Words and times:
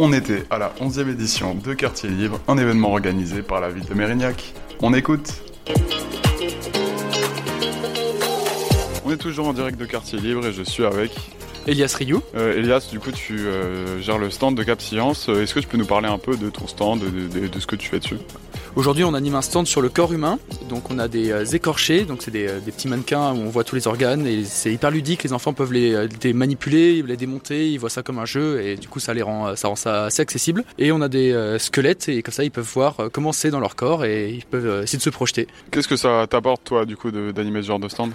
On 0.00 0.12
était 0.12 0.44
à 0.50 0.58
la 0.58 0.72
11e 0.80 1.10
édition 1.10 1.56
de 1.56 1.74
Quartier 1.74 2.08
Libre, 2.08 2.38
un 2.46 2.56
événement 2.56 2.92
organisé 2.92 3.42
par 3.42 3.60
la 3.60 3.68
ville 3.68 3.84
de 3.84 3.94
Mérignac. 3.94 4.54
On 4.80 4.94
écoute 4.94 5.42
On 9.04 9.10
est 9.10 9.16
toujours 9.16 9.48
en 9.48 9.52
direct 9.52 9.76
de 9.76 9.86
Quartier 9.86 10.20
Libre 10.20 10.46
et 10.46 10.52
je 10.52 10.62
suis 10.62 10.84
avec 10.84 11.10
Elias 11.66 11.96
Rioux. 11.98 12.22
Euh, 12.36 12.56
Elias, 12.56 12.86
du 12.92 13.00
coup, 13.00 13.10
tu 13.10 13.40
euh, 13.40 14.00
gères 14.00 14.18
le 14.18 14.30
stand 14.30 14.56
de 14.56 14.62
Cap 14.62 14.80
Science. 14.80 15.28
Euh, 15.28 15.42
est-ce 15.42 15.52
que 15.52 15.58
tu 15.58 15.66
peux 15.66 15.76
nous 15.76 15.84
parler 15.84 16.06
un 16.08 16.18
peu 16.18 16.36
de 16.36 16.48
ton 16.48 16.68
stand, 16.68 17.00
de, 17.00 17.40
de, 17.40 17.48
de 17.48 17.58
ce 17.58 17.66
que 17.66 17.74
tu 17.74 17.88
fais 17.88 17.98
dessus? 17.98 18.18
Aujourd'hui, 18.76 19.02
on 19.02 19.14
anime 19.14 19.34
un 19.34 19.42
stand 19.42 19.66
sur 19.66 19.80
le 19.80 19.88
corps 19.88 20.12
humain. 20.12 20.38
Donc, 20.68 20.90
on 20.90 20.98
a 20.98 21.08
des 21.08 21.30
euh, 21.30 21.44
écorchés, 21.44 22.04
donc 22.04 22.22
c'est 22.22 22.30
des, 22.30 22.46
euh, 22.46 22.60
des, 22.60 22.72
petits 22.72 22.88
mannequins 22.88 23.32
où 23.32 23.38
on 23.38 23.48
voit 23.48 23.64
tous 23.64 23.74
les 23.74 23.86
organes 23.86 24.26
et 24.26 24.44
c'est 24.44 24.72
hyper 24.72 24.90
ludique. 24.90 25.22
Les 25.24 25.32
enfants 25.32 25.52
peuvent 25.52 25.72
les, 25.72 26.06
les, 26.22 26.32
manipuler, 26.32 27.02
les 27.02 27.16
démonter, 27.16 27.70
ils 27.70 27.78
voient 27.78 27.90
ça 27.90 28.02
comme 28.02 28.18
un 28.18 28.24
jeu 28.24 28.60
et 28.62 28.76
du 28.76 28.88
coup, 28.88 29.00
ça 29.00 29.14
les 29.14 29.22
rend, 29.22 29.56
ça 29.56 29.68
rend 29.68 29.76
ça 29.76 30.04
assez 30.06 30.22
accessible. 30.22 30.64
Et 30.78 30.92
on 30.92 31.00
a 31.00 31.08
des 31.08 31.32
euh, 31.32 31.58
squelettes 31.58 32.08
et 32.08 32.22
comme 32.22 32.34
ça, 32.34 32.44
ils 32.44 32.50
peuvent 32.50 32.70
voir 32.72 32.96
comment 33.12 33.32
c'est 33.32 33.50
dans 33.50 33.60
leur 33.60 33.76
corps 33.76 34.04
et 34.04 34.30
ils 34.30 34.44
peuvent 34.44 34.82
essayer 34.82 34.98
de 34.98 35.02
se 35.02 35.10
projeter. 35.10 35.48
Qu'est-ce 35.70 35.88
que 35.88 35.96
ça 35.96 36.26
t'apporte, 36.28 36.64
toi, 36.64 36.84
du 36.84 36.96
coup, 36.96 37.10
d'animer 37.10 37.62
ce 37.62 37.68
genre 37.68 37.80
de 37.80 37.88
stand? 37.88 38.12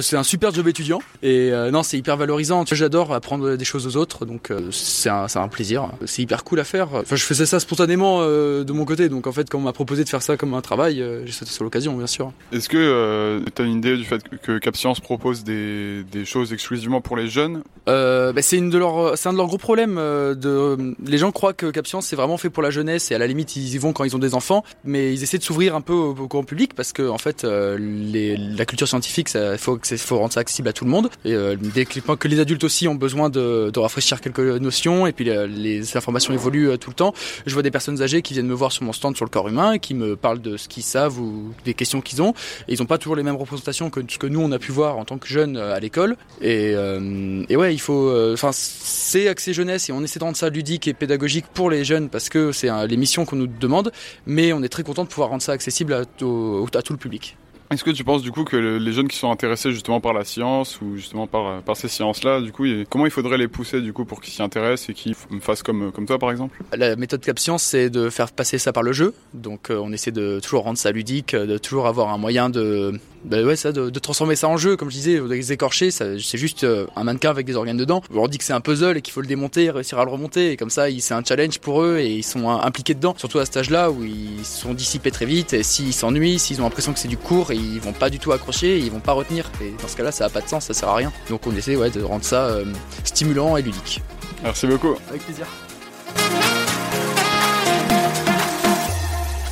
C'est 0.00 0.16
un 0.16 0.22
super 0.22 0.52
job 0.52 0.68
étudiant 0.68 1.00
et 1.22 1.50
non, 1.72 1.82
c'est 1.82 1.98
hyper 1.98 2.16
valorisant. 2.16 2.64
J'adore 2.70 3.12
apprendre 3.12 3.56
des 3.56 3.64
choses 3.64 3.86
aux 3.86 3.96
autres, 3.96 4.24
donc 4.24 4.52
c'est 4.70 5.08
un, 5.08 5.26
un, 5.34 5.48
plaisir. 5.48 5.90
C'est 6.06 6.22
hyper 6.22 6.44
cool 6.44 6.60
à 6.60 6.64
faire. 6.64 6.88
Enfin, 6.94 7.16
je 7.16 7.24
faisais 7.24 7.46
ça 7.46 7.58
spontanément 7.58 8.22
de 8.22 8.72
mon 8.72 8.84
côté, 8.84 9.08
donc 9.08 9.26
en 9.26 9.32
fait, 9.32 9.48
quand 9.50 9.58
on 9.58 9.62
m'a 9.62 9.72
proposé 9.72 10.04
de 10.04 10.08
faire 10.08 10.22
ça 10.22 10.36
comme 10.36 10.54
un 10.54 10.60
travail, 10.60 11.00
euh, 11.00 11.26
j'ai 11.26 11.32
sauté 11.32 11.50
sur 11.50 11.64
l'occasion, 11.64 11.87
bien 11.96 12.06
sûr. 12.06 12.32
Est-ce 12.52 12.68
que 12.68 12.76
euh, 12.76 13.40
tu 13.54 13.62
as 13.62 13.64
une 13.64 13.78
idée 13.78 13.96
du 13.96 14.04
fait 14.04 14.22
que 14.42 14.58
Cap 14.58 14.76
Science 14.76 15.00
propose 15.00 15.44
des, 15.44 16.02
des 16.04 16.24
choses 16.24 16.52
exclusivement 16.52 17.00
pour 17.00 17.16
les 17.16 17.28
jeunes? 17.28 17.62
Euh, 17.88 18.32
bah, 18.32 18.42
C'est 18.42 18.58
un 18.58 18.68
de 18.68 18.78
leurs 18.78 19.46
gros 19.46 19.58
problèmes. 19.58 19.96
Euh, 19.98 20.34
de, 20.34 20.94
les 21.04 21.18
gens 21.18 21.32
croient 21.32 21.52
que 21.52 21.70
Cap 21.70 21.86
Science 21.86 22.06
c'est 22.06 22.16
vraiment 22.16 22.36
fait 22.36 22.50
pour 22.50 22.62
la 22.62 22.70
jeunesse 22.70 23.10
et 23.10 23.14
à 23.14 23.18
la 23.18 23.26
limite 23.26 23.56
ils 23.56 23.74
y 23.74 23.78
vont 23.78 23.92
quand 23.92 24.04
ils 24.04 24.14
ont 24.14 24.20
des 24.20 24.34
enfants, 24.34 24.64
mais 24.84 25.12
ils 25.12 25.22
essaient 25.22 25.38
de 25.38 25.42
s'ouvrir 25.42 25.74
un 25.74 25.80
peu 25.80 25.92
au, 25.92 26.10
au, 26.10 26.26
grand 26.26 26.44
public 26.44 26.74
parce 26.74 26.92
que 26.92 27.08
en 27.08 27.18
fait 27.18 27.44
les, 27.44 28.36
la 28.36 28.64
culture 28.64 28.88
scientifique, 28.88 29.30
il 29.34 29.58
faut, 29.58 29.78
faut 29.82 30.18
rendre 30.18 30.32
ça 30.32 30.40
accessible 30.40 30.68
à 30.68 30.72
tout 30.72 30.84
le 30.84 30.90
monde. 30.90 31.08
Et 31.24 31.34
dès 31.56 31.84
que 31.84 32.28
les 32.28 32.40
adultes 32.40 32.64
aussi 32.64 32.88
ont 32.88 32.94
besoin 32.94 33.30
de, 33.30 33.70
de 33.70 33.78
rafraîchir 33.78 34.20
quelques 34.20 34.40
notions 34.40 35.06
et 35.06 35.12
puis 35.12 35.24
les 35.24 35.96
informations 35.96 36.32
évoluent 36.34 36.78
tout 36.78 36.90
le 36.90 36.94
temps. 36.94 37.14
Je 37.46 37.54
vois 37.54 37.62
des 37.62 37.70
personnes 37.70 38.02
âgées 38.02 38.22
qui 38.22 38.34
viennent 38.34 38.46
me 38.46 38.54
voir 38.54 38.72
sur 38.72 38.84
mon 38.84 38.92
stand 38.92 39.16
sur 39.16 39.24
le 39.24 39.30
corps 39.30 39.48
humain 39.48 39.72
et 39.72 39.78
qui 39.78 39.94
me 39.94 40.16
parlent 40.16 40.40
de 40.40 40.56
ce 40.56 40.68
qu'ils 40.68 40.82
savent 40.82 41.18
ou 41.18 41.52
des 41.64 41.74
questions 41.78 42.02
qu'ils 42.02 42.20
ont. 42.20 42.34
Et 42.68 42.74
ils 42.74 42.80
n'ont 42.80 42.86
pas 42.86 42.98
toujours 42.98 43.16
les 43.16 43.22
mêmes 43.22 43.36
représentations 43.36 43.88
que 43.88 44.00
ce 44.06 44.18
que 44.18 44.26
nous 44.26 44.40
on 44.40 44.52
a 44.52 44.58
pu 44.58 44.72
voir 44.72 44.98
en 44.98 45.06
tant 45.06 45.16
que 45.16 45.26
jeunes 45.26 45.56
à 45.56 45.80
l'école. 45.80 46.16
Et, 46.42 46.72
euh, 46.74 47.42
et, 47.48 47.56
ouais, 47.56 47.74
il 47.74 47.78
faut. 47.78 48.12
Enfin, 48.32 48.48
euh, 48.48 48.52
c'est 48.52 49.28
axé 49.28 49.54
jeunesse 49.54 49.88
et 49.88 49.92
on 49.92 50.02
essaie 50.02 50.18
de 50.18 50.24
rendre 50.24 50.36
ça 50.36 50.50
ludique 50.50 50.86
et 50.88 50.92
pédagogique 50.94 51.46
pour 51.54 51.70
les 51.70 51.84
jeunes 51.84 52.10
parce 52.10 52.28
que 52.28 52.52
c'est 52.52 52.68
les 52.86 52.96
missions 52.96 53.24
qu'on 53.24 53.36
nous 53.36 53.46
demande. 53.46 53.92
Mais 54.26 54.52
on 54.52 54.62
est 54.62 54.68
très 54.68 54.82
content 54.82 55.04
de 55.04 55.08
pouvoir 55.08 55.30
rendre 55.30 55.42
ça 55.42 55.52
accessible 55.52 55.94
à 55.94 56.04
tout 56.04 56.66
le 56.66 56.96
public. 56.96 57.36
Est-ce 57.70 57.84
que 57.84 57.90
tu 57.90 58.02
penses 58.02 58.22
du 58.22 58.30
coup 58.30 58.44
que 58.44 58.56
les 58.56 58.92
jeunes 58.92 59.08
qui 59.08 59.16
sont 59.16 59.30
intéressés 59.30 59.72
justement 59.72 60.00
par 60.00 60.14
la 60.14 60.24
science 60.24 60.80
ou 60.80 60.96
justement 60.96 61.26
par, 61.26 61.62
par 61.62 61.76
ces 61.76 61.88
sciences-là, 61.88 62.40
du 62.40 62.50
coup, 62.50 62.64
comment 62.88 63.04
il 63.04 63.10
faudrait 63.10 63.36
les 63.36 63.48
pousser 63.48 63.82
du 63.82 63.92
coup 63.92 64.04
pour 64.04 64.20
qu'ils 64.20 64.32
s'y 64.32 64.42
intéressent 64.42 64.90
et 64.90 64.94
qu'ils 64.94 65.14
fassent 65.40 65.62
comme, 65.62 65.92
comme 65.92 66.06
toi 66.06 66.18
par 66.18 66.30
exemple? 66.30 66.62
La 66.76 66.96
méthode 66.96 67.20
Cap 67.20 67.38
Science, 67.38 67.62
c'est 67.62 67.90
de 67.90 68.08
faire 68.08 68.32
passer 68.32 68.58
ça 68.58 68.72
par 68.72 68.82
le 68.82 68.92
jeu. 68.92 69.14
Donc 69.34 69.70
euh, 69.70 69.78
on 69.82 69.92
essaie 69.92 70.12
de 70.12 70.40
toujours 70.40 70.64
rendre 70.64 70.78
ça 70.78 70.92
ludique, 70.92 71.34
de 71.34 71.58
toujours 71.58 71.86
avoir 71.86 72.08
un 72.08 72.18
moyen 72.18 72.48
de, 72.48 72.98
bah 73.24 73.42
ouais, 73.42 73.56
ça, 73.56 73.72
de, 73.72 73.90
de, 73.90 73.98
transformer 73.98 74.36
ça 74.36 74.48
en 74.48 74.56
jeu. 74.56 74.76
Comme 74.76 74.90
je 74.90 74.96
disais, 74.96 75.20
les 75.20 75.52
écorchés, 75.52 75.90
c'est 75.90 76.18
juste 76.18 76.64
euh, 76.64 76.86
un 76.96 77.04
mannequin 77.04 77.30
avec 77.30 77.46
des 77.46 77.56
organes 77.56 77.76
dedans. 77.76 78.02
On 78.10 78.16
leur 78.16 78.28
dit 78.28 78.38
que 78.38 78.44
c'est 78.44 78.52
un 78.52 78.60
puzzle 78.60 78.96
et 78.96 79.02
qu'il 79.02 79.12
faut 79.12 79.20
le 79.20 79.26
démonter, 79.26 79.70
réussir 79.70 79.98
à 79.98 80.04
le 80.04 80.10
remonter. 80.10 80.52
Et 80.52 80.56
comme 80.56 80.70
ça, 80.70 80.86
c'est 81.00 81.14
un 81.14 81.22
challenge 81.24 81.58
pour 81.58 81.82
eux 81.82 81.98
et 81.98 82.08
ils 82.08 82.22
sont 82.22 82.48
impliqués 82.48 82.94
dedans. 82.94 83.14
Surtout 83.16 83.38
à 83.38 83.44
cet 83.44 83.56
âge-là 83.56 83.90
où 83.90 84.04
ils 84.04 84.44
sont 84.44 84.74
dissipés 84.74 85.10
très 85.10 85.26
vite. 85.26 85.52
Et 85.52 85.62
s'ils 85.62 85.92
s'ennuient, 85.92 86.38
s'ils 86.38 86.60
ont 86.60 86.64
l'impression 86.64 86.92
que 86.92 86.98
c'est 86.98 87.08
du 87.08 87.16
cours, 87.16 87.52
ils 87.52 87.80
vont 87.80 87.92
pas 87.92 88.10
du 88.10 88.18
tout 88.18 88.32
accrocher, 88.32 88.78
et 88.78 88.78
ils 88.78 88.90
vont 88.90 89.00
pas 89.00 89.12
retenir. 89.12 89.50
Et 89.60 89.72
dans 89.80 89.88
ce 89.88 89.96
cas-là, 89.96 90.12
ça 90.12 90.26
a 90.26 90.28
pas 90.28 90.40
de 90.40 90.48
sens, 90.48 90.66
ça 90.66 90.74
sert 90.74 90.88
à 90.88 90.94
rien. 90.94 91.12
Donc 91.28 91.46
on 91.46 91.54
essaie 91.54 91.76
ouais, 91.76 91.90
de 91.90 92.02
rendre 92.02 92.24
ça 92.24 92.46
euh, 92.46 92.64
stimulant 93.04 93.56
et 93.56 93.62
ludique. 93.62 94.02
Merci 94.42 94.66
beaucoup. 94.66 94.96
Avec 95.08 95.22
plaisir. 95.24 95.46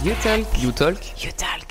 You 0.05 0.13
talk. 0.23 0.47
You 0.63 0.71
talk. 0.71 0.99
You 1.21 1.31
talk. 1.37 1.66